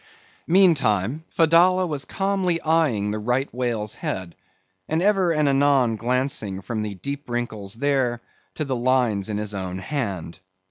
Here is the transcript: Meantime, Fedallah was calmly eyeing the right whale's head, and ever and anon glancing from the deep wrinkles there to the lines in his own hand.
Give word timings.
Meantime, 0.47 1.23
Fedallah 1.29 1.85
was 1.85 2.05
calmly 2.05 2.59
eyeing 2.61 3.11
the 3.11 3.19
right 3.19 3.53
whale's 3.53 3.93
head, 3.93 4.35
and 4.89 4.99
ever 4.99 5.31
and 5.31 5.47
anon 5.47 5.95
glancing 5.95 6.59
from 6.59 6.81
the 6.81 6.95
deep 6.95 7.29
wrinkles 7.29 7.75
there 7.75 8.19
to 8.55 8.65
the 8.65 8.75
lines 8.75 9.29
in 9.29 9.37
his 9.37 9.53
own 9.53 9.77
hand. 9.77 10.39